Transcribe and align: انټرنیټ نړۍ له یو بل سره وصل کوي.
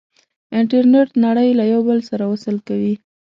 انټرنیټ 0.59 1.09
نړۍ 1.25 1.49
له 1.59 1.63
یو 1.73 1.81
بل 1.87 1.99
سره 2.09 2.23
وصل 2.31 2.55
کوي. 2.67 2.93